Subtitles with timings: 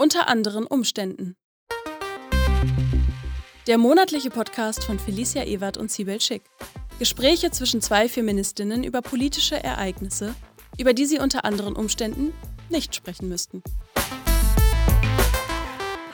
[0.00, 1.36] Unter anderen Umständen.
[3.66, 6.40] Der monatliche Podcast von Felicia Ewert und Sibel Schick.
[6.98, 10.34] Gespräche zwischen zwei Feministinnen über politische Ereignisse,
[10.78, 12.32] über die sie unter anderen Umständen
[12.70, 13.62] nicht sprechen müssten.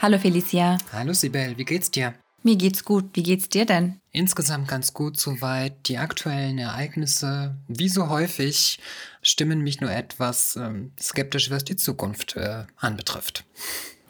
[0.02, 0.78] Hallo Felicia.
[0.92, 2.12] Hallo Sibel, wie geht's dir?
[2.46, 3.06] Mir geht's gut.
[3.14, 4.00] Wie geht's dir denn?
[4.12, 5.88] Insgesamt ganz gut soweit.
[5.88, 8.78] Die aktuellen Ereignisse, wie so häufig,
[9.20, 13.44] stimmen mich nur etwas ähm, skeptisch, was die Zukunft äh, anbetrifft.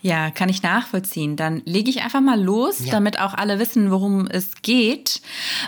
[0.07, 1.35] Ja, kann ich nachvollziehen.
[1.35, 2.93] Dann lege ich einfach mal los, ja.
[2.93, 5.21] damit auch alle wissen, worum es geht.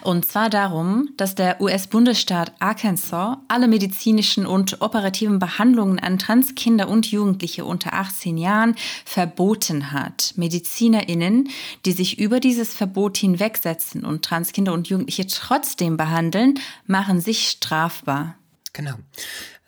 [0.03, 7.11] Und zwar darum, dass der US-Bundesstaat Arkansas alle medizinischen und operativen Behandlungen an Transkinder und
[7.11, 10.35] Jugendliche unter 18 Jahren verboten hat.
[10.37, 11.49] MedizinerInnen,
[11.85, 18.37] die sich über dieses Verbot hinwegsetzen und Transkinder und Jugendliche trotzdem behandeln, machen sich strafbar.
[18.73, 18.95] Genau.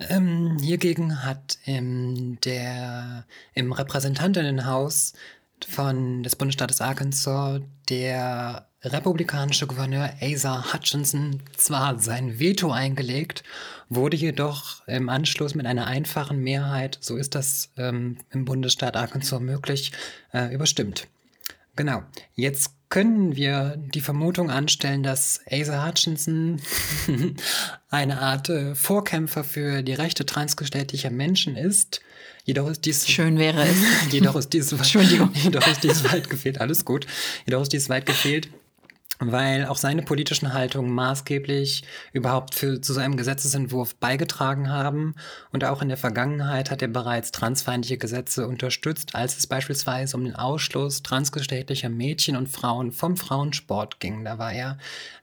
[0.09, 5.13] Ähm, hiergegen hat ähm, der, im Repräsentantinnenhaus
[5.69, 13.45] von des Bundesstaates Arkansas der republikanische Gouverneur Asa Hutchinson zwar sein Veto eingelegt,
[13.91, 19.41] wurde jedoch im Anschluss mit einer einfachen Mehrheit, so ist das ähm, im Bundesstaat Arkansas
[19.41, 19.93] möglich,
[20.33, 21.09] äh, überstimmt.
[21.77, 22.03] Genau.
[22.35, 26.61] Jetzt können wir die Vermutung anstellen, dass Asa Hutchinson
[27.89, 32.03] eine Art äh, Vorkämpfer für die Rechte transgeschlechtlicher Menschen ist.
[32.45, 33.77] Jedoch ist dies schön wäre es.
[34.11, 35.31] jedoch ist dies Entschuldigung.
[35.35, 36.61] jedoch ist dies weit gefehlt.
[36.61, 37.07] Alles gut.
[37.47, 38.49] Jedoch ist dies weit gefehlt
[39.21, 45.15] weil auch seine politischen Haltungen maßgeblich überhaupt für, zu seinem Gesetzesentwurf beigetragen haben.
[45.53, 50.25] Und auch in der Vergangenheit hat er bereits transfeindliche Gesetze unterstützt, als es beispielsweise um
[50.25, 54.25] den Ausschluss transgeschlechtlicher Mädchen und Frauen vom Frauensport ging.
[54.25, 54.79] Da war er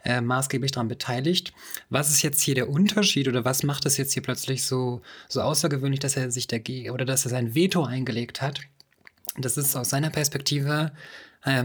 [0.06, 1.54] äh, maßgeblich daran beteiligt.
[1.90, 5.42] Was ist jetzt hier der Unterschied oder was macht es jetzt hier plötzlich so, so
[5.42, 8.62] außergewöhnlich, dass er sich dagegen oder dass er sein Veto eingelegt hat?
[9.40, 10.92] Das ist aus seiner Perspektive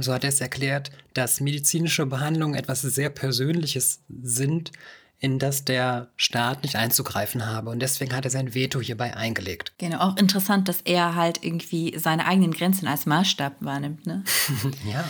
[0.01, 4.73] so hat er es erklärt, dass medizinische Behandlungen etwas sehr Persönliches sind,
[5.19, 7.71] in das der Staat nicht einzugreifen habe.
[7.71, 9.73] Und deswegen hat er sein Veto hierbei eingelegt.
[9.79, 14.05] Genau, auch interessant, dass er halt irgendwie seine eigenen Grenzen als Maßstab wahrnimmt.
[14.05, 14.25] Ne?
[14.85, 15.05] ja.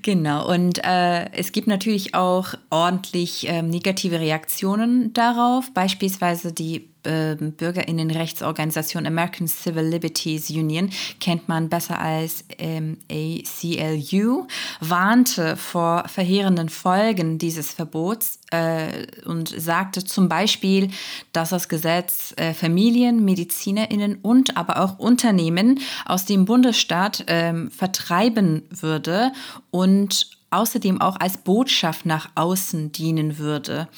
[0.00, 7.36] Genau, und äh, es gibt natürlich auch ordentlich äh, negative Reaktionen darauf, beispielsweise die äh,
[7.36, 10.90] Bürgerinnenrechtsorganisation American Civil Liberties Union,
[11.20, 14.46] kennt man besser als ähm, ACLU,
[14.80, 20.90] warnte vor verheerenden Folgen dieses Verbots äh, und sagte zum Beispiel,
[21.32, 28.62] dass das Gesetz äh, Familien, MedizinerInnen und aber auch Unternehmen aus dem Bundesstaat ähm, vertreiben
[28.70, 29.32] würde
[29.70, 33.88] und außerdem auch als Botschaft nach außen dienen würde.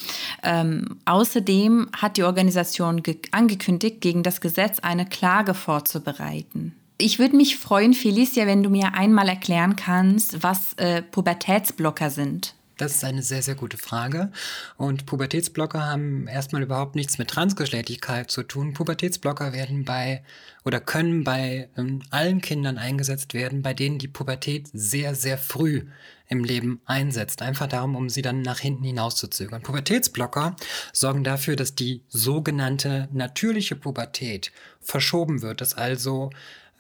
[0.43, 6.75] Ähm, außerdem hat die Organisation angekündigt, gegen das Gesetz eine Klage vorzubereiten.
[6.99, 12.55] Ich würde mich freuen, Felicia, wenn du mir einmal erklären kannst, was äh, Pubertätsblocker sind.
[12.81, 14.33] Das ist eine sehr, sehr gute Frage.
[14.79, 18.73] Und Pubertätsblocker haben erstmal überhaupt nichts mit Transgeschlechtlichkeit zu tun.
[18.73, 20.23] Pubertätsblocker werden bei
[20.65, 25.89] oder können bei ähm, allen Kindern eingesetzt werden, bei denen die Pubertät sehr, sehr früh
[26.29, 27.43] im Leben einsetzt.
[27.43, 29.61] Einfach darum, um sie dann nach hinten hinauszuzögern.
[29.61, 30.57] Pubertätsblocker
[30.95, 36.31] sorgen dafür, dass die sogenannte natürliche Pubertät verschoben wird, dass also,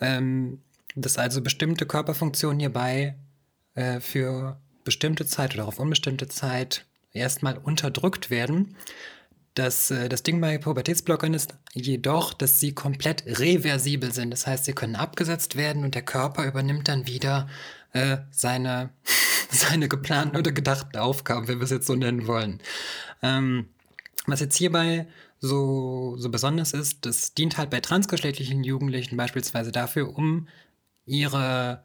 [0.00, 0.62] ähm,
[0.94, 3.16] dass also bestimmte Körperfunktionen hierbei
[3.75, 4.59] äh, für
[4.91, 8.77] bestimmte Zeit oder auf unbestimmte Zeit erstmal unterdrückt werden.
[9.55, 14.33] Das, äh, das Ding bei Pubertätsblockern ist jedoch, dass sie komplett reversibel sind.
[14.33, 17.49] Das heißt, sie können abgesetzt werden und der Körper übernimmt dann wieder
[17.93, 18.91] äh, seine,
[19.51, 22.61] seine geplanten oder gedachten Aufgaben, wenn wir es jetzt so nennen wollen.
[23.22, 23.69] Ähm,
[24.27, 25.07] was jetzt hierbei
[25.39, 30.49] so, so besonders ist, das dient halt bei transgeschlechtlichen Jugendlichen beispielsweise dafür, um
[31.07, 31.84] ihre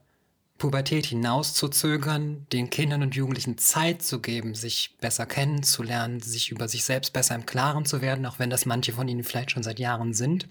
[0.57, 6.85] Pubertät hinauszuzögern, den Kindern und Jugendlichen Zeit zu geben, sich besser kennenzulernen, sich über sich
[6.85, 9.79] selbst besser im Klaren zu werden, auch wenn das manche von ihnen vielleicht schon seit
[9.79, 10.47] Jahren sind.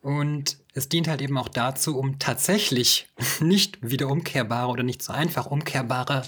[0.00, 3.08] Und es dient halt eben auch dazu, um tatsächlich
[3.40, 6.22] nicht wieder umkehrbare oder nicht so einfach umkehrbare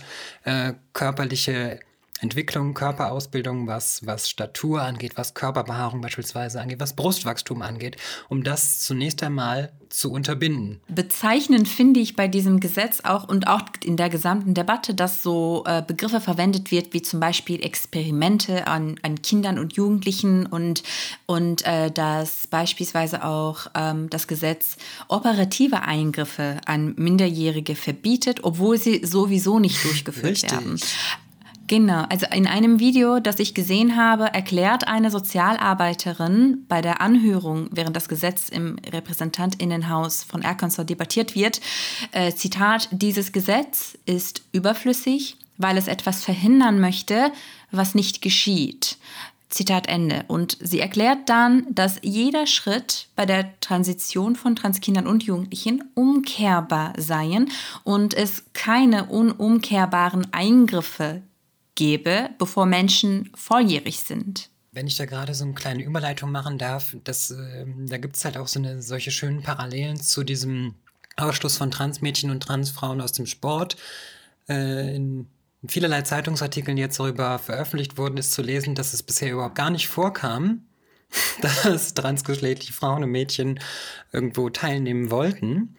[0.44, 1.80] äh, körperliche
[2.20, 7.96] Entwicklung, Körperausbildung, was, was Statur angeht, was Körperbehaarung beispielsweise angeht, was Brustwachstum angeht,
[8.28, 10.80] um das zunächst einmal zu unterbinden.
[10.88, 15.62] Bezeichnend finde ich bei diesem Gesetz auch und auch in der gesamten Debatte, dass so
[15.66, 20.82] äh, Begriffe verwendet wird, wie zum Beispiel Experimente an, an Kindern und Jugendlichen und,
[21.26, 24.76] und äh, dass beispielsweise auch ähm, das Gesetz
[25.08, 30.80] operative Eingriffe an Minderjährige verbietet, obwohl sie sowieso nicht durchgeführt werden.
[31.68, 37.68] Genau, also in einem Video, das ich gesehen habe, erklärt eine Sozialarbeiterin bei der Anhörung,
[37.72, 41.60] während das Gesetz im Repräsentantinnenhaus von Arkansas debattiert wird,
[42.12, 47.32] äh, Zitat, dieses Gesetz ist überflüssig, weil es etwas verhindern möchte,
[47.72, 48.98] was nicht geschieht.
[49.48, 50.24] Zitat Ende.
[50.28, 56.92] Und sie erklärt dann, dass jeder Schritt bei der Transition von Transkindern und Jugendlichen umkehrbar
[56.96, 57.50] seien
[57.82, 61.22] und es keine unumkehrbaren Eingriffe
[61.76, 64.50] gebe, bevor Menschen volljährig sind.
[64.72, 68.24] Wenn ich da gerade so eine kleine Überleitung machen darf, das, äh, da gibt es
[68.24, 70.74] halt auch so eine, solche schönen Parallelen zu diesem
[71.16, 73.76] Ausschluss von Transmädchen und Transfrauen aus dem Sport.
[74.48, 75.28] Äh, in
[75.66, 79.88] vielerlei Zeitungsartikeln jetzt darüber veröffentlicht wurden, ist zu lesen, dass es bisher überhaupt gar nicht
[79.88, 80.66] vorkam,
[81.42, 83.60] dass transgeschlechtliche Frauen und Mädchen
[84.12, 85.76] irgendwo teilnehmen wollten.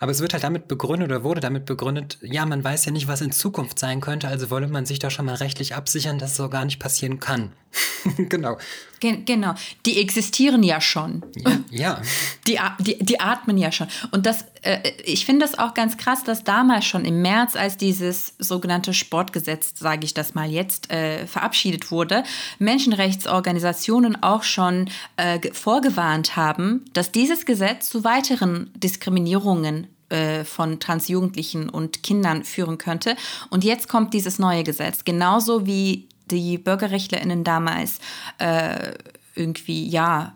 [0.00, 3.06] Aber es wird halt damit begründet oder wurde damit begründet, ja, man weiß ja nicht,
[3.06, 6.30] was in Zukunft sein könnte, also wolle man sich da schon mal rechtlich absichern, dass
[6.30, 7.52] es so gar nicht passieren kann.
[8.28, 8.58] genau.
[9.00, 9.54] Gen genau.
[9.86, 11.22] Die existieren ja schon.
[11.36, 11.58] Ja.
[11.70, 12.02] ja.
[12.46, 13.86] Die, die, die atmen ja schon.
[14.10, 17.76] Und das, äh, ich finde das auch ganz krass, dass damals schon im März, als
[17.76, 22.24] dieses sogenannte Sportgesetz, sage ich das mal jetzt, äh, verabschiedet wurde,
[22.58, 31.68] Menschenrechtsorganisationen auch schon äh, vorgewarnt haben, dass dieses Gesetz zu weiteren Diskriminierungen äh, von Transjugendlichen
[31.68, 33.14] und Kindern führen könnte.
[33.50, 37.98] Und jetzt kommt dieses neue Gesetz, genauso wie die BürgerrechtlerInnen damals
[38.38, 38.92] äh,
[39.34, 40.34] irgendwie, ja,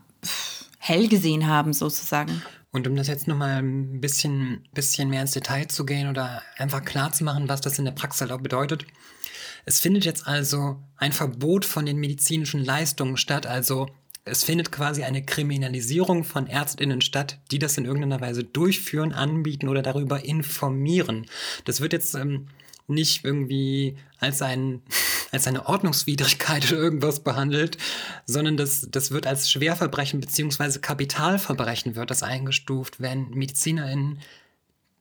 [0.79, 2.43] hell gesehen haben, sozusagen.
[2.70, 6.85] Und um das jetzt nochmal ein bisschen, bisschen mehr ins Detail zu gehen oder einfach
[6.85, 8.85] klar zu machen, was das in der Praxis halt auch bedeutet.
[9.64, 13.88] Es findet jetzt also ein Verbot von den medizinischen Leistungen statt, also
[14.25, 19.69] es findet quasi eine Kriminalisierung von Ärztinnen statt, die das in irgendeiner Weise durchführen, anbieten
[19.69, 21.26] oder darüber informieren.
[21.67, 22.49] Das wird jetzt ähm,
[22.87, 24.82] nicht irgendwie als ein
[25.34, 27.76] als eine Ordnungswidrigkeit oder irgendwas behandelt,
[28.26, 30.78] sondern das, das wird als Schwerverbrechen bzw.
[30.78, 34.20] Kapitalverbrechen wird das eingestuft, wenn MedizinerInnen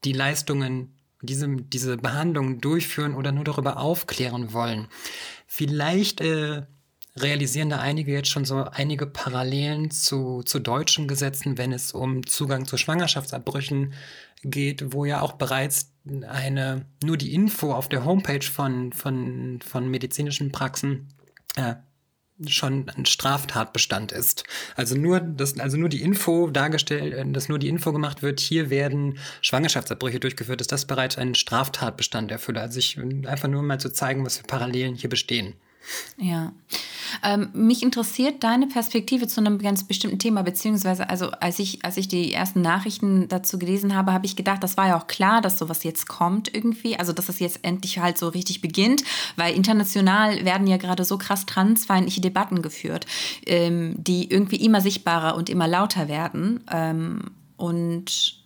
[0.04, 4.88] die Leistungen, diese, diese Behandlungen durchführen oder nur darüber aufklären wollen.
[5.48, 6.64] Vielleicht äh,
[7.16, 12.26] realisieren da einige jetzt schon so einige Parallelen zu, zu deutschen Gesetzen, wenn es um
[12.26, 13.94] Zugang zu Schwangerschaftsabbrüchen
[14.44, 15.93] geht, wo ja auch bereits
[16.28, 21.14] eine, nur die Info auf der Homepage von, von, von medizinischen Praxen
[21.56, 21.76] äh,
[22.48, 24.44] schon ein Straftatbestand ist.
[24.76, 28.40] Also nur, dass, also nur die Info dargestellt, äh, dass nur die Info gemacht wird,
[28.40, 32.58] hier werden Schwangerschaftsabbrüche durchgeführt, ist das bereits ein Straftatbestand erfüllt.
[32.58, 35.54] Also ich einfach nur mal zu zeigen, was für Parallelen hier bestehen.
[36.18, 36.54] Ja.
[37.24, 41.98] Ähm, mich interessiert deine Perspektive zu einem ganz bestimmten Thema, beziehungsweise, also als ich, als
[41.98, 45.42] ich die ersten Nachrichten dazu gelesen habe, habe ich gedacht, das war ja auch klar,
[45.42, 49.04] dass sowas jetzt kommt irgendwie, also dass es jetzt endlich halt so richtig beginnt,
[49.36, 53.06] weil international werden ja gerade so krass transfeindliche Debatten geführt,
[53.46, 56.64] ähm, die irgendwie immer sichtbarer und immer lauter werden.
[56.72, 58.43] Ähm, und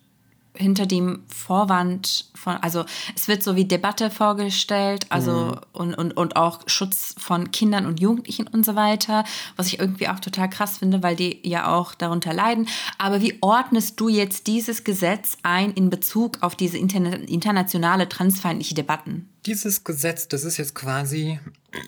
[0.57, 5.59] hinter dem Vorwand von, also es wird so wie Debatte vorgestellt, also mhm.
[5.73, 9.23] und, und, und auch Schutz von Kindern und Jugendlichen und so weiter,
[9.55, 12.67] was ich irgendwie auch total krass finde, weil die ja auch darunter leiden.
[12.97, 18.75] Aber wie ordnest du jetzt dieses Gesetz ein in Bezug auf diese interna internationale transfeindliche
[18.75, 19.29] Debatten?
[19.45, 21.39] Dieses Gesetz, das ist jetzt quasi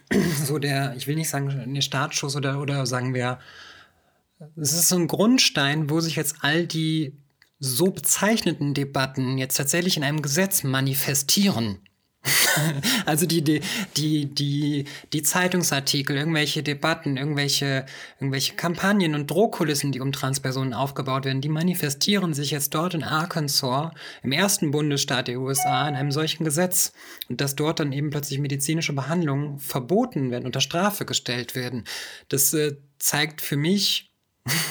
[0.45, 3.39] so der, ich will nicht sagen, eine Startschuss oder, oder sagen wir,
[4.55, 7.13] es ist so ein Grundstein, wo sich jetzt all die
[7.59, 11.79] so bezeichneten Debatten jetzt tatsächlich in einem Gesetz manifestieren.
[13.05, 13.61] also die, die,
[13.95, 17.85] die, die, die Zeitungsartikel, irgendwelche Debatten, irgendwelche,
[18.19, 23.03] irgendwelche Kampagnen und Drohkulissen, die um Transpersonen aufgebaut werden, die manifestieren sich jetzt dort in
[23.03, 23.91] Arkansas,
[24.21, 26.91] im ersten Bundesstaat der USA, in einem solchen Gesetz.
[27.29, 31.85] Und dass dort dann eben plötzlich medizinische Behandlungen verboten werden, unter Strafe gestellt werden.
[32.27, 34.08] Das äh, zeigt für mich,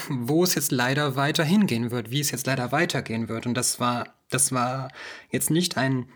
[0.08, 3.46] wo es jetzt leider weiter hingehen wird, wie es jetzt leider weitergehen wird.
[3.46, 4.90] Und das war, das war
[5.30, 6.06] jetzt nicht ein,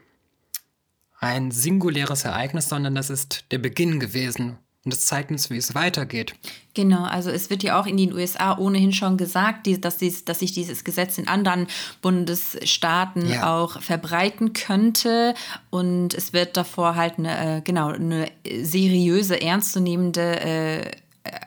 [1.19, 4.59] ein singuläres Ereignis, sondern das ist der Beginn gewesen.
[4.85, 6.35] Und das zeigt uns, wie es weitergeht.
[6.75, 10.41] Genau, also es wird ja auch in den USA ohnehin schon gesagt, dass, dies, dass
[10.41, 11.69] sich dieses Gesetz in anderen
[12.01, 13.57] Bundesstaaten ja.
[13.57, 15.35] auch verbreiten könnte.
[15.71, 20.91] Und es wird davor halt eine, äh, genau, eine seriöse, ernstzunehmende äh,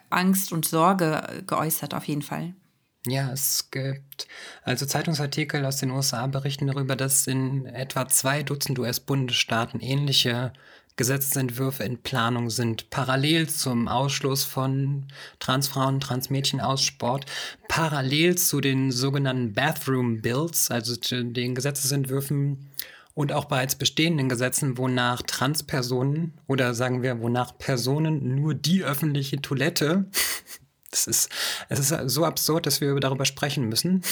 [0.10, 2.54] Angst und Sorge geäußert, auf jeden Fall.
[3.08, 4.28] Ja, es gibt
[4.64, 10.54] also Zeitungsartikel aus den USA berichten darüber, dass in etwa zwei Dutzend US-Bundesstaaten ähnliche
[10.96, 15.08] Gesetzentwürfe in Planung sind, parallel zum Ausschluss von
[15.40, 17.26] Transfrauen, Transmädchen aus Sport,
[17.68, 22.72] parallel zu den sogenannten Bathroom Bills, also den Gesetzesentwürfen
[23.16, 29.42] und auch bereits bestehenden Gesetzen, wonach Transpersonen oder sagen wir, wonach Personen nur die öffentliche
[29.42, 30.06] Toilette,
[30.92, 31.30] das ist,
[31.70, 34.04] es ist so absurd, dass wir darüber sprechen müssen,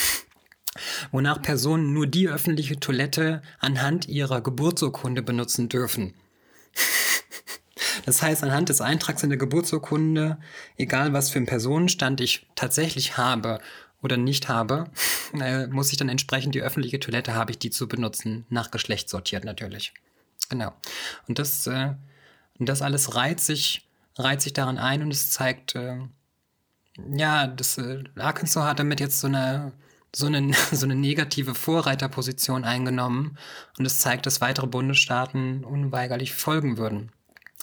[1.11, 6.13] wonach Personen nur die öffentliche Toilette anhand ihrer Geburtsurkunde benutzen dürfen.
[8.05, 10.37] Das heißt, anhand des Eintrags in der Geburtsurkunde,
[10.77, 13.59] egal was für einen Personenstand ich tatsächlich habe
[14.03, 14.85] oder nicht habe,
[15.33, 19.09] äh, muss ich dann entsprechend die öffentliche Toilette habe ich die zu benutzen, nach Geschlecht
[19.09, 19.93] sortiert natürlich.
[20.49, 20.73] Genau.
[21.27, 21.93] Und das, äh,
[22.59, 25.97] und das alles reiht sich, reiht sich daran ein und es zeigt, äh,
[27.09, 29.73] ja, das äh, Arkansas hat damit jetzt so eine
[30.15, 33.37] so eine, so eine negative Vorreiterposition eingenommen
[33.77, 37.11] und es zeigt, dass weitere Bundesstaaten unweigerlich folgen würden.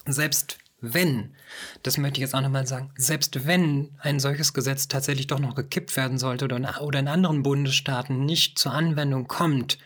[0.07, 1.35] Selbst wenn,
[1.83, 5.55] das möchte ich jetzt auch nochmal sagen, selbst wenn ein solches Gesetz tatsächlich doch noch
[5.55, 9.79] gekippt werden sollte oder in, anderen Bundesstaaten nicht zur Anwendung kommt,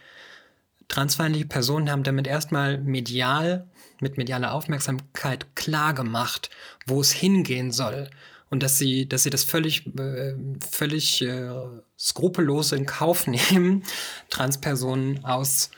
[0.89, 3.69] transfeindliche Personen haben damit erstmal medial,
[4.01, 6.51] mit medialer Aufmerksamkeit klar gemacht,
[6.87, 8.11] wo es hingehen soll.
[8.51, 10.35] Und dass sie, dass sie das völlig, äh,
[10.71, 11.51] völlig äh,
[11.99, 13.83] skrupellos in Kauf nehmen,
[14.31, 15.71] Transpersonen aus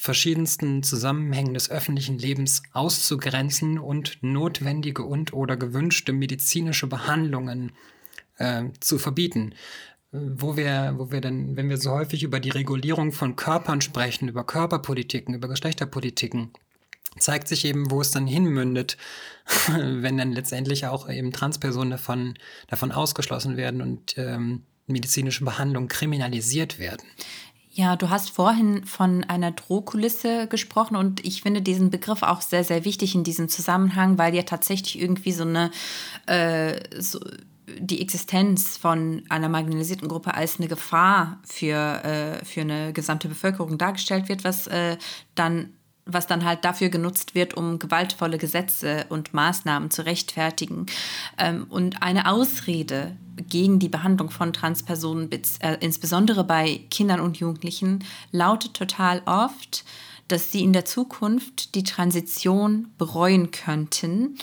[0.00, 7.72] verschiedensten Zusammenhängen des öffentlichen Lebens auszugrenzen und notwendige und oder gewünschte medizinische Behandlungen
[8.38, 9.54] äh, zu verbieten.
[10.10, 14.28] Wo wir, wo wir dann, wenn wir so häufig über die Regulierung von Körpern sprechen,
[14.28, 16.50] über Körperpolitiken, über Geschlechterpolitiken,
[17.18, 18.96] zeigt sich eben, wo es dann hinmündet,
[19.68, 22.38] wenn dann letztendlich auch eben Transpersonen davon,
[22.68, 27.06] davon ausgeschlossen werden und ähm, medizinische Behandlungen kriminalisiert werden.
[27.72, 32.64] Ja, du hast vorhin von einer Drohkulisse gesprochen und ich finde diesen Begriff auch sehr,
[32.64, 35.70] sehr wichtig in diesem Zusammenhang, weil ja tatsächlich irgendwie so eine
[36.26, 37.20] äh, so
[37.78, 43.78] die Existenz von einer marginalisierten Gruppe als eine Gefahr für, äh, für eine gesamte Bevölkerung
[43.78, 44.96] dargestellt wird, was äh,
[45.36, 45.72] dann
[46.12, 50.86] was dann halt dafür genutzt wird, um gewaltvolle Gesetze und Maßnahmen zu rechtfertigen.
[51.38, 53.16] Ähm, und eine Ausrede
[53.48, 59.84] gegen die Behandlung von Transpersonen, äh, insbesondere bei Kindern und Jugendlichen, lautet total oft,
[60.28, 64.36] dass sie in der Zukunft die Transition bereuen könnten.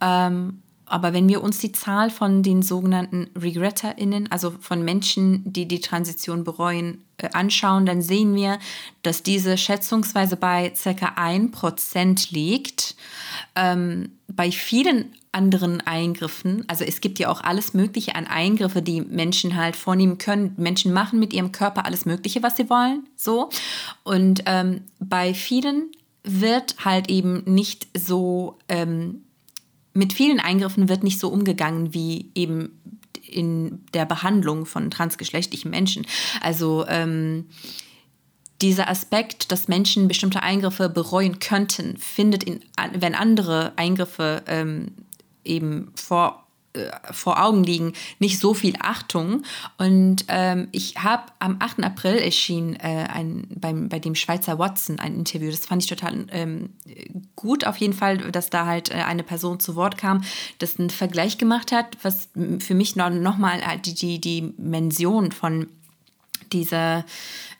[0.00, 0.62] Ähm,
[0.94, 5.80] aber wenn wir uns die Zahl von den sogenannten RegretterInnen, also von Menschen, die die
[5.80, 8.60] Transition bereuen, äh, anschauen, dann sehen wir,
[9.02, 10.90] dass diese schätzungsweise bei ca.
[11.16, 12.94] 1% liegt.
[13.56, 19.00] Ähm, bei vielen anderen Eingriffen, also es gibt ja auch alles Mögliche an Eingriffe, die
[19.00, 20.54] Menschen halt vornehmen können.
[20.58, 23.48] Menschen machen mit ihrem Körper alles Mögliche, was sie wollen, so.
[24.04, 25.90] Und ähm, bei vielen
[26.22, 29.23] wird halt eben nicht so ähm,
[29.94, 32.80] mit vielen Eingriffen wird nicht so umgegangen wie eben
[33.26, 36.06] in der Behandlung von transgeschlechtlichen Menschen.
[36.40, 37.46] Also ähm,
[38.60, 42.60] dieser Aspekt, dass Menschen bestimmte Eingriffe bereuen könnten, findet, in,
[42.92, 44.92] wenn andere Eingriffe ähm,
[45.44, 46.43] eben vor
[47.10, 49.42] vor Augen liegen, nicht so viel Achtung.
[49.78, 51.84] Und ähm, ich habe am 8.
[51.84, 55.50] April erschien äh, ein, beim, bei dem Schweizer Watson ein Interview.
[55.50, 56.70] Das fand ich total ähm,
[57.36, 60.24] gut auf jeden Fall, dass da halt äh, eine Person zu Wort kam,
[60.58, 62.28] das einen Vergleich gemacht hat, was
[62.58, 63.38] für mich noch, noch
[63.84, 65.66] die, die, die Dimension von
[66.52, 67.04] dieser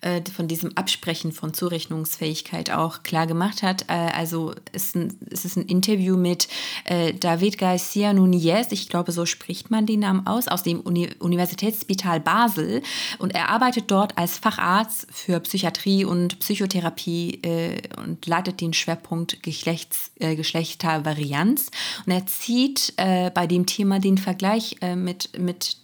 [0.05, 3.87] äh, von diesem Absprechen von Zurechnungsfähigkeit auch klar gemacht hat.
[3.89, 6.47] Äh, also es, ein, es, ist ein Interview mit
[6.85, 11.09] äh, David Garcia Nunez, ich glaube, so spricht man den Namen aus, aus dem Uni
[11.21, 12.83] Universitätsspital Basel.
[13.19, 19.43] Und er arbeitet dort als Facharzt für Psychiatrie und Psychotherapie äh, und leitet den Schwerpunkt
[19.43, 21.71] Geschlechts, äh, Geschlechtervarianz.
[22.05, 25.77] Und er zieht äh, bei dem Thema den Vergleich mit, mit,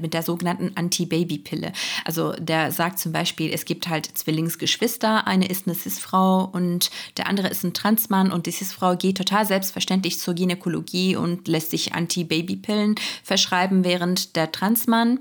[0.00, 1.72] mit der sogenannten Anti-Baby-Pille.
[2.04, 6.90] Also der sagt zum Beispiel, Beispiel, es gibt halt Zwillingsgeschwister, eine ist eine Cis-Frau und
[7.16, 11.70] der andere ist ein Transmann und die Cis-Frau geht total selbstverständlich zur Gynäkologie und lässt
[11.70, 15.20] sich Anti-Baby-Pillen verschreiben, während der Transmann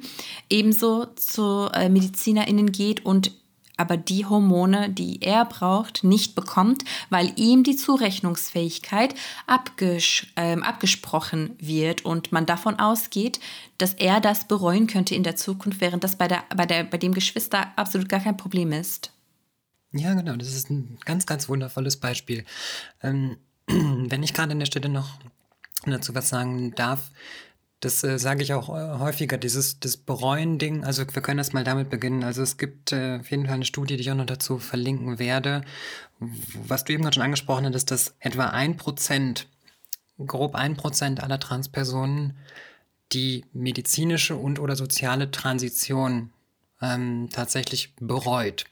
[0.50, 3.32] ebenso zu äh, MedizinerInnen geht und
[3.80, 9.16] aber die Hormone, die er braucht, nicht bekommt, weil ihm die Zurechnungsfähigkeit
[9.48, 13.40] abges äh, abgesprochen wird und man davon ausgeht,
[13.78, 16.98] dass er das bereuen könnte in der Zukunft, während das bei, der, bei, der, bei
[16.98, 19.12] dem Geschwister absolut gar kein Problem ist.
[19.92, 22.46] Ja, genau, das ist ein ganz, ganz wundervolles Beispiel.
[23.02, 25.10] Ähm, wenn ich gerade an der Stelle noch
[25.86, 27.12] dazu was sagen darf,
[27.80, 30.84] das äh, sage ich auch äh, häufiger, dieses das Bereuen-Ding.
[30.84, 32.24] Also wir können das mal damit beginnen.
[32.24, 35.20] Also es gibt äh, auf jeden Fall eine Studie, die ich auch noch dazu verlinken
[35.20, 35.64] werde.
[36.68, 39.48] Was du eben gerade schon angesprochen hast, dass etwa ein Prozent,
[40.18, 42.38] grob ein Prozent aller Transpersonen
[43.14, 46.32] die medizinische und oder soziale Transition
[46.82, 48.66] ähm, tatsächlich bereut.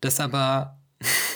[0.00, 0.78] Das aber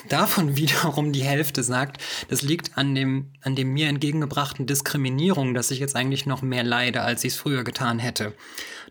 [0.09, 5.71] davon wiederum die Hälfte sagt, das liegt an dem, an dem mir entgegengebrachten Diskriminierung, dass
[5.71, 8.35] ich jetzt eigentlich noch mehr leide, als ich es früher getan hätte.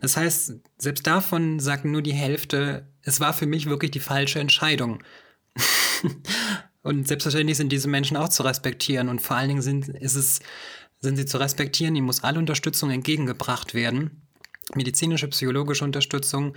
[0.02, 4.40] Das heißt, selbst davon sagt nur die Hälfte, es war für mich wirklich die falsche
[4.40, 5.04] Entscheidung.
[6.84, 10.40] und selbstverständlich sind diese Menschen auch zu respektieren und vor allen Dingen sind, ist es,
[11.00, 14.28] sind sie zu respektieren, ihnen muss alle Unterstützung entgegengebracht werden.
[14.76, 16.56] Medizinische, psychologische Unterstützung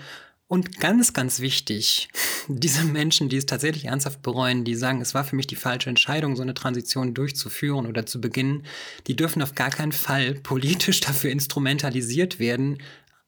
[0.50, 2.08] und ganz, ganz wichtig,
[2.48, 5.88] diese Menschen, die es tatsächlich ernsthaft bereuen, die sagen, es war für mich die falsche
[5.88, 8.64] Entscheidung, so eine Transition durchzuführen oder zu beginnen,
[9.06, 12.78] die dürfen auf gar keinen Fall politisch dafür instrumentalisiert werden,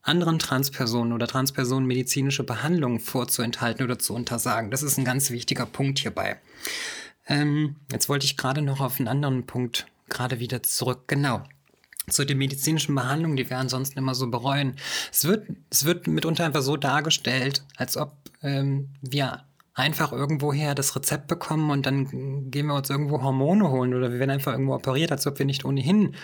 [0.02, 4.72] anderen Transpersonen oder Transpersonen medizinische Behandlungen vorzuenthalten oder zu untersagen.
[4.72, 6.40] Das ist ein ganz wichtiger Punkt hierbei.
[7.28, 11.04] Ähm, jetzt wollte ich gerade noch auf einen anderen Punkt gerade wieder zurück.
[11.06, 11.44] Genau
[12.08, 14.74] zu den medizinischen Behandlungen, die wir ansonsten immer so bereuen.
[15.12, 19.44] Es wird, es wird mitunter einfach so dargestellt, als ob ähm, wir
[19.74, 24.18] einfach irgendwoher das Rezept bekommen und dann gehen wir uns irgendwo Hormone holen oder wir
[24.18, 26.14] werden einfach irgendwo operiert, als ob wir nicht ohnehin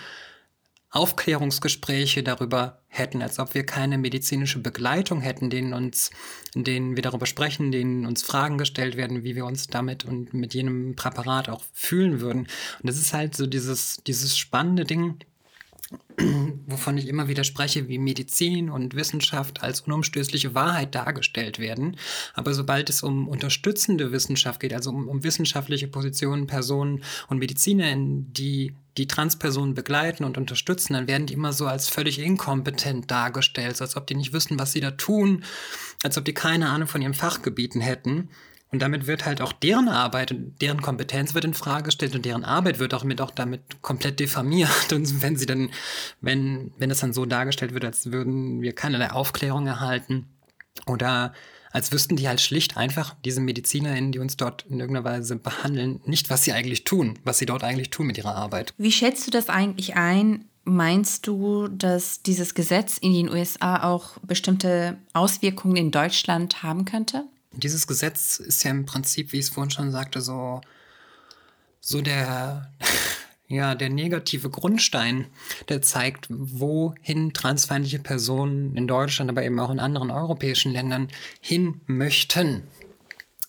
[0.91, 6.09] Aufklärungsgespräche darüber hätten, als ob wir keine medizinische Begleitung hätten, denen uns,
[6.55, 10.55] denen wir darüber sprechen, denen uns Fragen gestellt werden, wie wir uns damit und mit
[10.55, 12.41] jenem Präparat auch fühlen würden.
[12.41, 15.19] Und das ist halt so dieses, dieses spannende Ding,
[16.67, 21.97] wovon ich immer wieder spreche, wie Medizin und Wissenschaft als unumstößliche Wahrheit dargestellt werden.
[22.33, 27.93] Aber sobald es um unterstützende Wissenschaft geht, also um, um wissenschaftliche Positionen, Personen und Mediziner,
[27.95, 33.81] die die Transpersonen begleiten und unterstützen, dann werden die immer so als völlig inkompetent dargestellt,
[33.81, 35.43] als ob die nicht wüssten, was sie da tun,
[36.03, 38.29] als ob die keine Ahnung von ihren Fachgebieten hätten.
[38.71, 42.23] Und damit wird halt auch deren Arbeit und deren Kompetenz wird in Frage gestellt und
[42.23, 44.69] deren Arbeit wird auch mit auch damit komplett diffamiert.
[44.93, 45.71] Und wenn sie dann,
[46.21, 50.27] wenn, wenn es dann so dargestellt wird, als würden wir keinerlei Aufklärung erhalten
[50.85, 51.33] oder
[51.71, 56.01] als wüssten die halt schlicht einfach, diese MedizinerInnen, die uns dort in irgendeiner Weise behandeln,
[56.05, 58.73] nicht, was sie eigentlich tun, was sie dort eigentlich tun mit ihrer Arbeit.
[58.77, 60.45] Wie schätzt du das eigentlich ein?
[60.63, 67.25] Meinst du, dass dieses Gesetz in den USA auch bestimmte Auswirkungen in Deutschland haben könnte?
[67.51, 70.61] Dieses Gesetz ist ja im Prinzip, wie ich es vorhin schon sagte, so,
[71.79, 72.71] so der,
[73.47, 75.27] ja, der negative Grundstein,
[75.67, 81.09] der zeigt, wohin transfeindliche Personen in Deutschland, aber eben auch in anderen europäischen Ländern
[81.41, 82.63] hin möchten.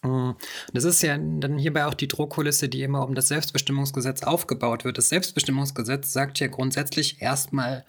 [0.03, 0.31] Mm,
[0.73, 4.97] das ist ja dann hierbei auch die Druckkulisse, die immer um das Selbstbestimmungsgesetz aufgebaut wird.
[4.99, 7.85] Das Selbstbestimmungsgesetz sagt ja grundsätzlich erstmal,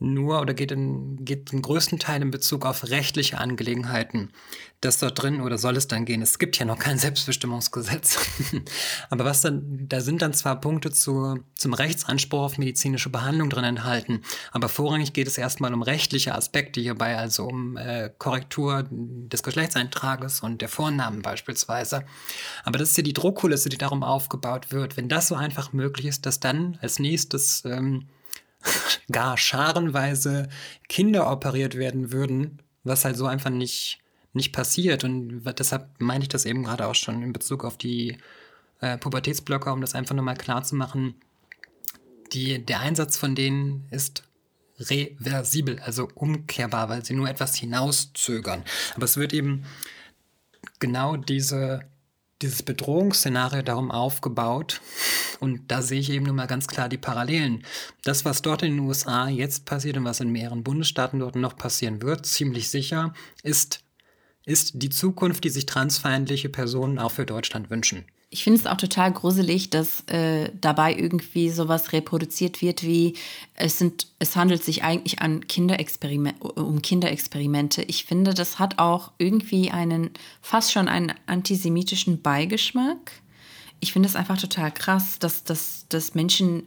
[0.00, 4.32] nur oder geht, in, geht zum größten Teil in Bezug auf rechtliche Angelegenheiten.
[4.80, 6.20] Das dort drin oder soll es dann gehen?
[6.20, 8.18] Es gibt ja noch kein Selbstbestimmungsgesetz.
[9.10, 13.64] Aber was dann, da sind dann zwar Punkte zu, zum Rechtsanspruch auf medizinische Behandlung drin
[13.64, 19.42] enthalten, aber vorrangig geht es erstmal um rechtliche Aspekte hierbei, also um äh, Korrektur des
[19.42, 22.04] Geschlechtseintrages und der Vornamen beispielsweise.
[22.64, 24.96] Aber das ist ja die Druckkulisse, die darum aufgebaut wird.
[24.96, 28.06] Wenn das so einfach möglich ist, dass dann als nächstes ähm,
[29.12, 30.48] gar scharenweise
[30.88, 33.98] Kinder operiert werden würden, was halt so einfach nicht,
[34.32, 35.04] nicht passiert.
[35.04, 38.18] Und deshalb meine ich das eben gerade auch schon in Bezug auf die
[38.80, 41.14] äh, Pubertätsblocker, um das einfach nochmal klar zu machen.
[42.32, 44.24] Die, der Einsatz von denen ist
[44.80, 48.64] reversibel, also umkehrbar, weil sie nur etwas hinauszögern.
[48.96, 49.64] Aber es wird eben
[50.80, 51.80] genau diese
[52.44, 54.80] dieses Bedrohungsszenario darum aufgebaut.
[55.40, 57.64] Und da sehe ich eben nun mal ganz klar die Parallelen.
[58.04, 61.56] Das, was dort in den USA jetzt passiert und was in mehreren Bundesstaaten dort noch
[61.56, 63.82] passieren wird, ziemlich sicher, ist,
[64.44, 68.04] ist die Zukunft, die sich transfeindliche Personen auch für Deutschland wünschen.
[68.34, 73.14] Ich finde es auch total gruselig, dass äh, dabei irgendwie sowas reproduziert wird, wie
[73.54, 77.82] es sind, es handelt sich eigentlich an Kinderexperiment, um Kinderexperimente.
[77.82, 80.10] Ich finde, das hat auch irgendwie einen,
[80.42, 83.12] fast schon einen antisemitischen Beigeschmack.
[83.78, 86.64] Ich finde es einfach total krass, dass, dass, dass Menschen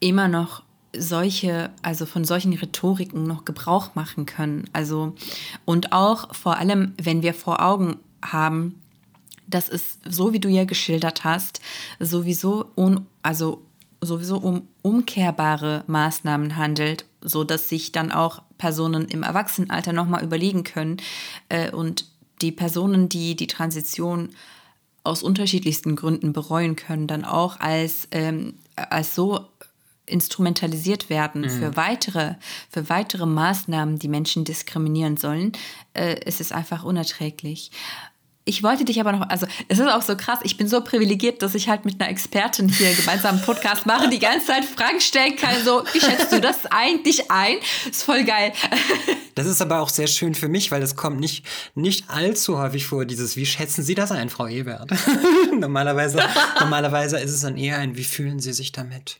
[0.00, 0.64] immer noch
[0.96, 4.64] solche, also von solchen Rhetoriken noch Gebrauch machen können.
[4.72, 5.14] Also,
[5.64, 8.80] und auch vor allem, wenn wir vor Augen haben,
[9.46, 11.60] dass es, so wie du ja geschildert hast,
[11.98, 13.62] sowieso un, also
[14.00, 20.64] sowieso um umkehrbare Maßnahmen handelt, so dass sich dann auch Personen im Erwachsenenalter nochmal überlegen
[20.64, 20.98] können
[21.48, 22.06] äh, und
[22.40, 24.30] die Personen, die die Transition
[25.04, 29.46] aus unterschiedlichsten Gründen bereuen können, dann auch als, ähm, als so
[30.06, 31.50] instrumentalisiert werden mhm.
[31.50, 32.34] für weitere
[32.68, 35.52] für weitere Maßnahmen, die Menschen diskriminieren sollen,
[35.94, 37.70] äh, ist es einfach unerträglich.
[38.46, 41.40] Ich wollte dich aber noch, also es ist auch so krass, ich bin so privilegiert,
[41.40, 45.00] dass ich halt mit einer Expertin hier gemeinsam einen Podcast mache, die ganze Zeit Fragen
[45.00, 47.56] stellen kann, so, wie schätzt du das eigentlich ein?
[47.88, 48.52] Ist voll geil.
[49.36, 52.86] Das ist aber auch sehr schön für mich, weil das kommt nicht, nicht allzu häufig
[52.86, 54.92] vor, dieses, wie schätzen Sie das ein, Frau Ebert?
[55.58, 56.22] normalerweise,
[56.60, 59.18] normalerweise ist es dann eher ein, wie fühlen Sie sich damit?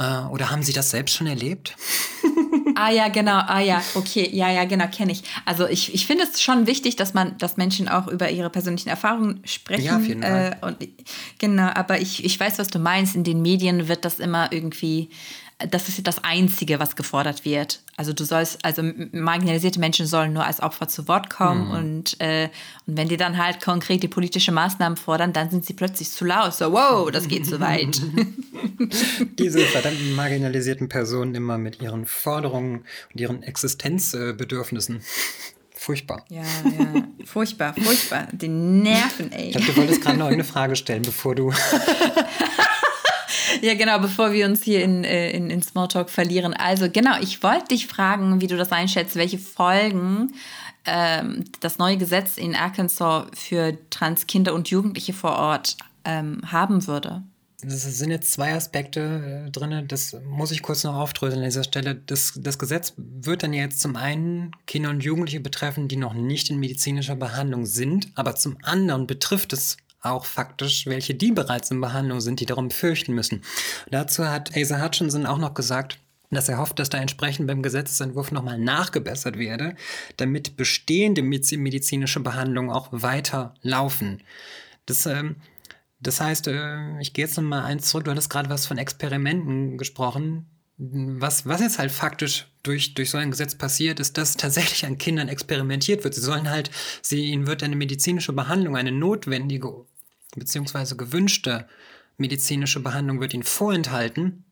[0.00, 1.76] Äh, oder haben Sie das selbst schon erlebt?
[2.74, 5.22] ah ja, genau, ah ja, okay, ja, ja, genau, kenne ich.
[5.44, 8.88] Also ich, ich finde es schon wichtig, dass man, dass Menschen auch über ihre persönlichen
[8.88, 9.84] Erfahrungen sprechen.
[9.84, 10.56] Ja, auf jeden Fall.
[10.60, 10.76] Äh, und,
[11.38, 13.14] genau, aber ich, ich weiß, was du meinst.
[13.14, 15.10] In den Medien wird das immer irgendwie
[15.68, 17.80] das ist das Einzige, was gefordert wird.
[17.96, 21.70] Also du sollst, also marginalisierte Menschen sollen nur als Opfer zu Wort kommen mhm.
[21.70, 22.48] und, äh,
[22.86, 26.54] und wenn die dann halt konkrete politische Maßnahmen fordern, dann sind sie plötzlich zu laut.
[26.54, 28.00] So, wow, das geht zu weit.
[29.38, 35.02] Diese verdammten marginalisierten Personen immer mit ihren Forderungen und ihren Existenzbedürfnissen.
[35.74, 36.24] Furchtbar.
[36.28, 37.08] Ja, ja.
[37.24, 38.28] Furchtbar, furchtbar.
[38.32, 39.46] Die Nerven, ey.
[39.46, 41.52] Ich glaube, du wolltest gerade noch eine Frage stellen, bevor du.
[43.66, 46.54] ja, genau, bevor wir uns hier in, äh, in, in Smalltalk verlieren.
[46.54, 50.32] Also, genau, ich wollte dich fragen, wie du das einschätzt, welche Folgen
[50.86, 57.22] ähm, das neue Gesetz in Arkansas für Transkinder und Jugendliche vor Ort ähm, haben würde.
[57.62, 61.64] Das sind jetzt zwei Aspekte äh, drin, das muss ich kurz noch aufdröseln an dieser
[61.64, 61.94] Stelle.
[61.94, 66.48] Das, das Gesetz wird dann jetzt zum einen Kinder und Jugendliche betreffen, die noch nicht
[66.48, 71.80] in medizinischer Behandlung sind, aber zum anderen betrifft es auch faktisch, welche die bereits in
[71.80, 73.42] Behandlung sind, die darum fürchten müssen.
[73.90, 75.98] dazu hat Asa Hutchinson auch noch gesagt,
[76.30, 79.74] dass er hofft, dass da entsprechend beim Gesetzesentwurf nochmal nachgebessert werde,
[80.16, 84.22] damit bestehende medizinische Behandlungen auch weiter laufen.
[84.86, 85.36] Das, ähm,
[86.00, 89.76] das heißt, äh, ich gehe jetzt nochmal eins zurück, du hattest gerade was von Experimenten
[89.76, 90.46] gesprochen.
[90.78, 94.96] Was, was jetzt halt faktisch durch, durch so ein Gesetz passiert, ist, dass tatsächlich an
[94.96, 96.14] Kindern experimentiert wird.
[96.14, 96.70] Sie sollen halt,
[97.02, 99.84] sie, ihnen wird eine medizinische Behandlung, eine notwendige
[100.36, 101.66] beziehungsweise gewünschte
[102.20, 104.44] medizinische Behandlung wird ihnen vorenthalten.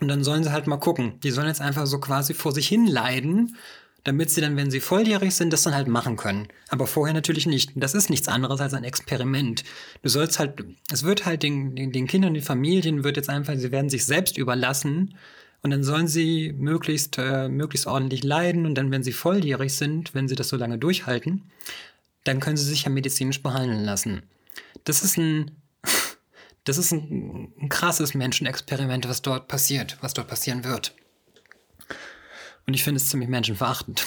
[0.00, 1.18] Und dann sollen sie halt mal gucken.
[1.20, 3.56] Die sollen jetzt einfach so quasi vor sich hin leiden,
[4.04, 6.48] damit sie dann, wenn sie volljährig sind, das dann halt machen können.
[6.68, 7.72] Aber vorher natürlich nicht.
[7.74, 9.64] Das ist nichts anderes als ein Experiment.
[10.02, 13.56] Du sollst halt, es wird halt den, den, den Kindern, den Familien wird jetzt einfach,
[13.56, 15.16] sie werden sich selbst überlassen.
[15.62, 18.66] Und dann sollen sie möglichst, äh, möglichst ordentlich leiden.
[18.66, 21.42] Und dann, wenn sie volljährig sind, wenn sie das so lange durchhalten,
[22.22, 24.22] dann können sie sich ja medizinisch behandeln lassen.
[24.84, 25.50] Das ist ein,
[26.64, 30.94] das ist ein, ein krasses Menschenexperiment, was dort passiert, was dort passieren wird.
[32.66, 34.04] Und ich finde es ziemlich menschenverachtend.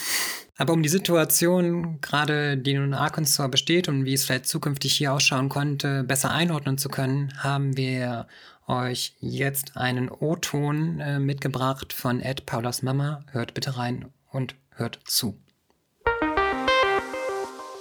[0.58, 4.92] Aber um die Situation, gerade die nun in Arkansas besteht und wie es vielleicht zukünftig
[4.92, 8.26] hier ausschauen konnte, besser einordnen zu können, haben wir
[8.66, 13.24] euch jetzt einen O-Ton äh, mitgebracht von Ed Paulas Mama.
[13.32, 15.38] Hört bitte rein und hört zu.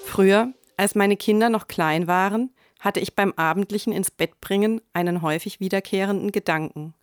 [0.05, 5.21] Früher, als meine Kinder noch klein waren, hatte ich beim abendlichen ins Bett bringen einen
[5.21, 6.93] häufig wiederkehrenden Gedanken.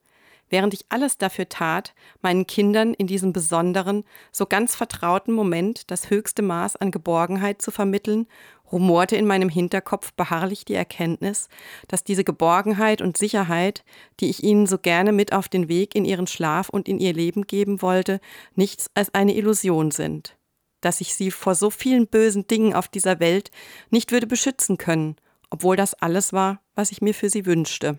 [0.49, 6.09] Während ich alles dafür tat, meinen Kindern in diesem besonderen, so ganz vertrauten Moment das
[6.09, 8.29] höchste Maß an Geborgenheit zu vermitteln,
[8.71, 11.49] rumorte in meinem Hinterkopf beharrlich die Erkenntnis,
[11.89, 13.85] dass diese Geborgenheit und Sicherheit,
[14.21, 17.13] die ich ihnen so gerne mit auf den Weg in ihren Schlaf und in ihr
[17.13, 18.21] Leben geben wollte,
[18.55, 20.37] nichts als eine Illusion sind,
[20.81, 23.51] dass ich sie vor so vielen bösen Dingen auf dieser Welt
[23.91, 25.17] nicht würde beschützen können,
[25.51, 27.99] obwohl das alles war, was ich mir für sie wünschte.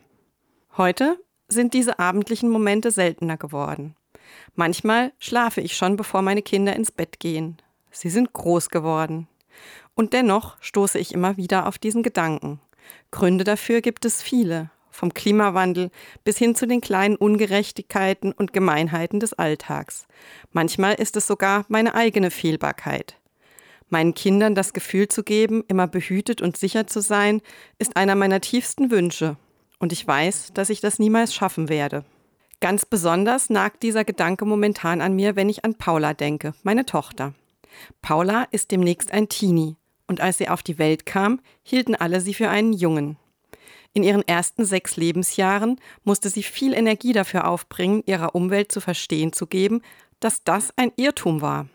[0.75, 3.95] Heute sind diese abendlichen Momente seltener geworden.
[4.55, 7.57] Manchmal schlafe ich schon, bevor meine Kinder ins Bett gehen.
[7.91, 9.27] Sie sind groß geworden.
[9.95, 12.59] Und dennoch stoße ich immer wieder auf diesen Gedanken.
[13.11, 15.89] Gründe dafür gibt es viele, vom Klimawandel
[16.23, 20.07] bis hin zu den kleinen Ungerechtigkeiten und Gemeinheiten des Alltags.
[20.51, 23.17] Manchmal ist es sogar meine eigene Fehlbarkeit.
[23.89, 27.41] Meinen Kindern das Gefühl zu geben, immer behütet und sicher zu sein,
[27.79, 29.37] ist einer meiner tiefsten Wünsche.
[29.79, 32.03] Und ich weiß, dass ich das niemals schaffen werde.
[32.59, 37.33] Ganz besonders nagt dieser Gedanke momentan an mir, wenn ich an Paula denke, meine Tochter.
[38.01, 39.75] Paula ist demnächst ein Teenie,
[40.07, 43.17] und als sie auf die Welt kam, hielten alle sie für einen Jungen.
[43.93, 49.33] In ihren ersten sechs Lebensjahren musste sie viel Energie dafür aufbringen, ihrer Umwelt zu verstehen
[49.33, 49.81] zu geben,
[50.19, 51.67] dass das ein Irrtum war.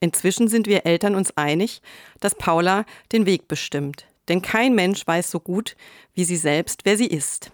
[0.00, 1.80] Inzwischen sind wir Eltern uns einig,
[2.20, 4.06] dass Paula den Weg bestimmt.
[4.28, 5.76] Denn kein Mensch weiß so gut
[6.14, 7.52] wie sie selbst, wer sie ist.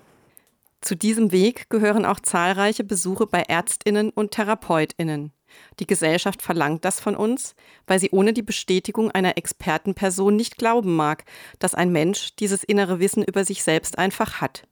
[0.80, 5.32] Zu diesem Weg gehören auch zahlreiche Besuche bei Ärztinnen und Therapeutinnen.
[5.78, 7.54] Die Gesellschaft verlangt das von uns,
[7.86, 11.24] weil sie ohne die Bestätigung einer Expertenperson nicht glauben mag,
[11.58, 14.66] dass ein Mensch dieses innere Wissen über sich selbst einfach hat.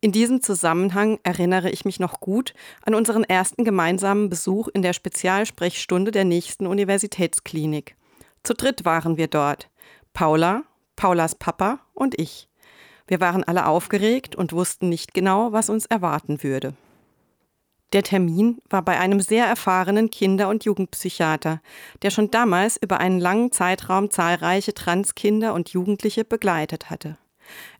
[0.00, 2.54] In diesem Zusammenhang erinnere ich mich noch gut
[2.84, 7.96] an unseren ersten gemeinsamen Besuch in der Spezialsprechstunde der nächsten Universitätsklinik.
[8.42, 9.68] Zu dritt waren wir dort.
[10.12, 10.62] Paula,
[10.96, 12.48] Paulas Papa und ich.
[13.06, 16.74] Wir waren alle aufgeregt und wussten nicht genau, was uns erwarten würde.
[17.92, 21.60] Der Termin war bei einem sehr erfahrenen Kinder- und Jugendpsychiater,
[22.00, 27.18] der schon damals über einen langen Zeitraum zahlreiche Transkinder und Jugendliche begleitet hatte.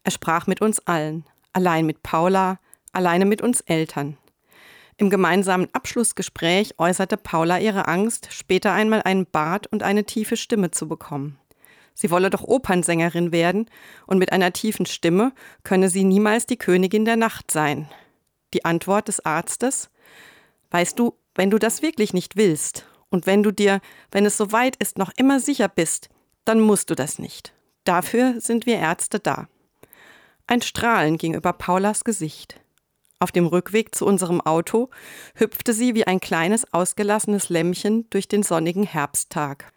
[0.04, 2.58] Er sprach mit uns allen, allein mit Paula,
[2.92, 4.16] alleine mit uns Eltern.
[4.96, 10.70] Im gemeinsamen Abschlussgespräch äußerte Paula ihre Angst, später einmal einen Bart und eine tiefe Stimme
[10.70, 11.38] zu bekommen.
[11.94, 13.68] Sie wolle doch Opernsängerin werden
[14.06, 17.88] und mit einer tiefen Stimme könne sie niemals die Königin der Nacht sein.
[18.54, 19.90] Die Antwort des Arztes
[20.70, 24.52] Weißt du, wenn du das wirklich nicht willst und wenn du dir, wenn es so
[24.52, 26.08] weit ist, noch immer sicher bist,
[26.44, 27.52] dann musst du das nicht.
[27.84, 29.48] Dafür sind wir Ärzte da.
[30.46, 32.60] Ein Strahlen ging über Paulas Gesicht.
[33.20, 34.90] Auf dem Rückweg zu unserem Auto
[35.36, 39.72] hüpfte sie wie ein kleines ausgelassenes Lämmchen durch den sonnigen Herbsttag.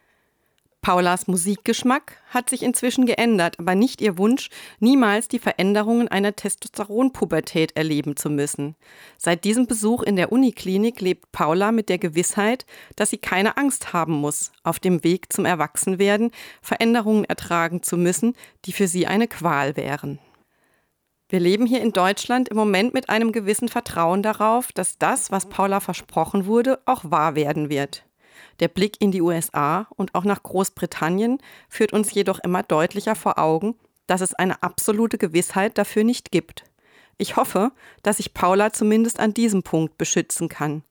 [0.86, 4.50] Paulas Musikgeschmack hat sich inzwischen geändert, aber nicht ihr Wunsch,
[4.80, 8.76] niemals die Veränderungen einer Testosteronpubertät erleben zu müssen.
[9.18, 13.94] Seit diesem Besuch in der Uniklinik lebt Paula mit der Gewissheit, dass sie keine Angst
[13.94, 16.30] haben muss, auf dem Weg zum Erwachsenwerden
[16.62, 20.20] Veränderungen ertragen zu müssen, die für sie eine Qual wären.
[21.28, 25.50] Wir leben hier in Deutschland im Moment mit einem gewissen Vertrauen darauf, dass das, was
[25.50, 28.06] Paula versprochen wurde, auch wahr werden wird.
[28.60, 33.40] Der Blick in die USA und auch nach Großbritannien führt uns jedoch immer deutlicher vor
[33.40, 36.64] Augen, dass es eine absolute Gewissheit dafür nicht gibt.
[37.18, 37.72] Ich hoffe,
[38.04, 40.84] dass ich Paula zumindest an diesem Punkt beschützen kann.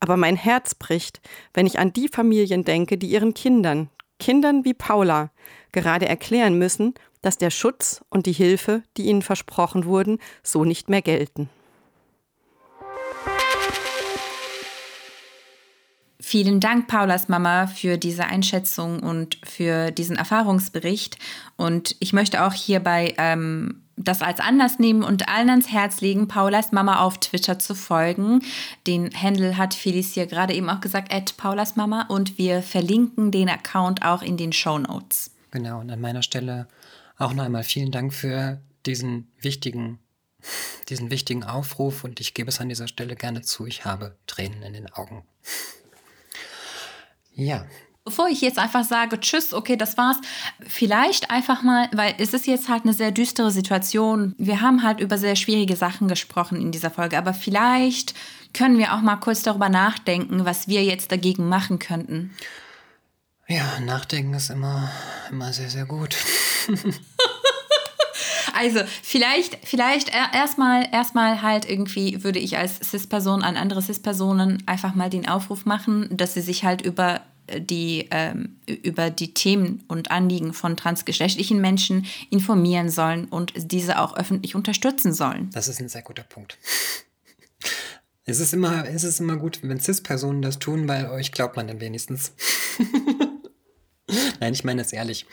[0.00, 1.20] Aber mein Herz bricht,
[1.52, 5.30] wenn ich an die Familien denke, die ihren Kindern, Kindern wie Paula,
[5.72, 10.88] gerade erklären müssen, dass der Schutz und die Hilfe, die ihnen versprochen wurden, so nicht
[10.88, 11.48] mehr gelten.
[16.20, 21.18] Vielen Dank, Paulas Mama, für diese Einschätzung und für diesen Erfahrungsbericht.
[21.56, 26.26] Und ich möchte auch hierbei ähm, das als Anlass nehmen und allen ans Herz legen,
[26.26, 28.42] Paulas Mama auf Twitter zu folgen.
[28.86, 32.06] Den Handle hat Felicia gerade eben auch gesagt, at Paulas Mama.
[32.08, 35.30] Und wir verlinken den Account auch in den Show Notes.
[35.50, 36.66] Genau, und an meiner Stelle
[37.18, 39.98] auch noch einmal vielen Dank für diesen wichtigen,
[40.88, 42.04] diesen wichtigen Aufruf.
[42.04, 45.24] Und ich gebe es an dieser Stelle gerne zu, ich habe Tränen in den Augen.
[47.34, 47.66] Ja.
[48.04, 50.18] Bevor ich jetzt einfach sage, tschüss, okay, das war's,
[50.66, 54.34] vielleicht einfach mal, weil es ist jetzt halt eine sehr düstere Situation.
[54.36, 58.14] Wir haben halt über sehr schwierige Sachen gesprochen in dieser Folge, aber vielleicht
[58.52, 62.34] können wir auch mal kurz darüber nachdenken, was wir jetzt dagegen machen könnten.
[63.48, 64.90] Ja, nachdenken ist immer,
[65.30, 66.16] immer sehr, sehr gut.
[68.56, 74.94] Also vielleicht, vielleicht erstmal, erstmal halt irgendwie würde ich als CIS-Person an andere CIS-Personen einfach
[74.94, 77.22] mal den Aufruf machen, dass sie sich halt über
[77.58, 84.16] die ähm, über die Themen und Anliegen von transgeschlechtlichen Menschen informieren sollen und diese auch
[84.16, 85.50] öffentlich unterstützen sollen.
[85.52, 86.56] Das ist ein sehr guter Punkt.
[88.24, 91.68] Es ist immer, es ist immer gut, wenn CIS-Personen das tun, weil euch glaubt man
[91.68, 92.32] dann wenigstens.
[94.44, 95.24] Nein, ich meine es ehrlich.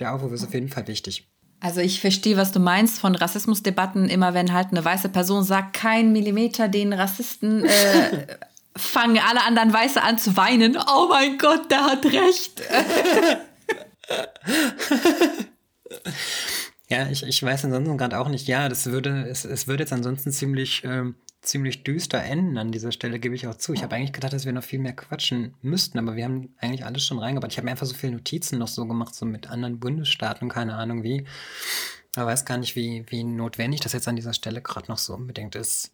[0.00, 1.28] Der Aufruf ist auf jeden Fall wichtig.
[1.60, 4.08] Also ich verstehe, was du meinst von Rassismusdebatten.
[4.08, 8.26] Immer wenn halt eine weiße Person sagt, kein Millimeter den Rassisten, äh,
[8.76, 10.78] fangen alle anderen Weiße an zu weinen.
[10.78, 12.62] Oh mein Gott, der hat recht.
[16.88, 18.48] ja, ich, ich weiß ansonsten gerade auch nicht.
[18.48, 21.16] Ja, das würde, es, es würde jetzt ansonsten ziemlich ähm,
[21.46, 23.72] ziemlich düster enden an dieser Stelle, gebe ich auch zu.
[23.72, 26.84] Ich habe eigentlich gedacht, dass wir noch viel mehr quatschen müssten, aber wir haben eigentlich
[26.84, 27.52] alles schon reingebracht.
[27.52, 30.74] Ich habe mir einfach so viele Notizen noch so gemacht, so mit anderen Bundesstaaten, keine
[30.74, 31.24] Ahnung wie.
[32.16, 35.14] Ich weiß gar nicht, wie, wie notwendig das jetzt an dieser Stelle gerade noch so
[35.14, 35.92] unbedingt ist.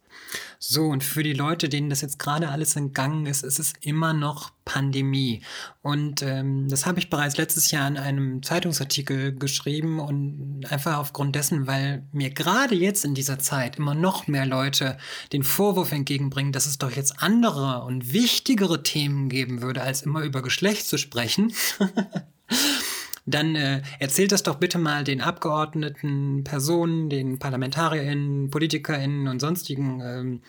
[0.57, 4.13] So, und für die Leute, denen das jetzt gerade alles entgangen ist, ist es immer
[4.13, 5.41] noch Pandemie.
[5.81, 11.35] Und ähm, das habe ich bereits letztes Jahr in einem Zeitungsartikel geschrieben und einfach aufgrund
[11.35, 14.97] dessen, weil mir gerade jetzt in dieser Zeit immer noch mehr Leute
[15.33, 20.21] den Vorwurf entgegenbringen, dass es doch jetzt andere und wichtigere Themen geben würde, als immer
[20.21, 21.53] über Geschlecht zu sprechen.
[23.25, 30.01] dann äh, erzählt das doch bitte mal den Abgeordneten, Personen, den ParlamentarierInnen, PolitikerInnen und sonstigen
[30.01, 30.41] ähm,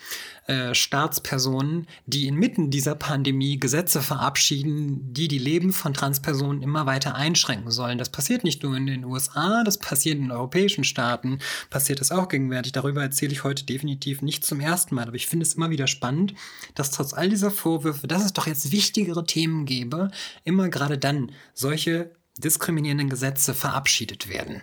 [0.46, 7.14] äh, Staatspersonen, die inmitten dieser Pandemie Gesetze verabschieden, die die Leben von Transpersonen immer weiter
[7.14, 7.98] einschränken sollen.
[7.98, 11.38] Das passiert nicht nur in den USA, das passiert in europäischen Staaten,
[11.70, 12.72] passiert das auch gegenwärtig.
[12.72, 15.87] Darüber erzähle ich heute definitiv nicht zum ersten Mal, aber ich finde es immer wieder
[15.87, 16.34] spannend,
[16.74, 20.10] dass trotz all dieser Vorwürfe, dass es doch jetzt wichtigere Themen gäbe,
[20.42, 24.62] immer gerade dann solche diskriminierenden Gesetze verabschiedet werden.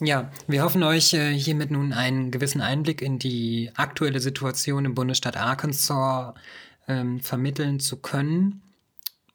[0.00, 4.94] Ja, wir hoffen euch äh, hiermit nun einen gewissen Einblick in die aktuelle Situation im
[4.94, 6.34] Bundesstaat Arkansas
[6.86, 8.62] ähm, vermitteln zu können.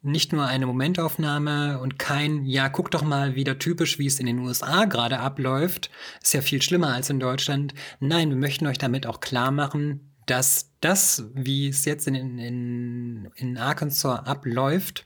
[0.04, 4.26] nicht nur eine Momentaufnahme und kein, ja, guck doch mal wieder typisch, wie es in
[4.26, 5.92] den USA gerade abläuft.
[6.24, 7.76] Ist ja viel schlimmer als in Deutschland.
[8.00, 13.32] Nein, wir möchten euch damit auch klar machen, dass das, wie es jetzt in, in,
[13.36, 15.06] in Arkansas abläuft,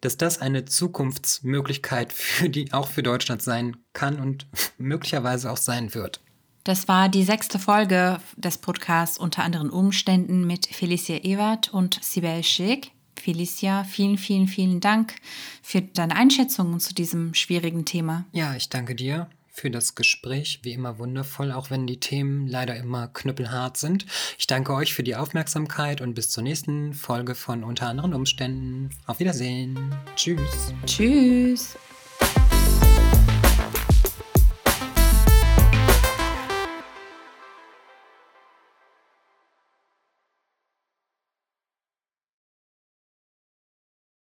[0.00, 4.46] dass das eine Zukunftsmöglichkeit für die, auch für Deutschland sein kann und
[4.78, 6.20] möglicherweise auch sein wird.
[6.64, 12.42] Das war die sechste Folge des Podcasts unter anderen Umständen mit Felicia Ewert und Sibel
[12.42, 12.92] Schick.
[13.18, 15.14] Felicia, vielen, vielen, vielen Dank
[15.62, 18.24] für deine Einschätzungen zu diesem schwierigen Thema.
[18.32, 20.60] Ja, ich danke dir für das Gespräch.
[20.62, 24.06] Wie immer wundervoll, auch wenn die Themen leider immer knüppelhart sind.
[24.38, 28.90] Ich danke euch für die Aufmerksamkeit und bis zur nächsten Folge von Unter anderen Umständen.
[29.06, 29.94] Auf Wiedersehen.
[30.16, 30.74] Tschüss.
[30.86, 31.76] Tschüss.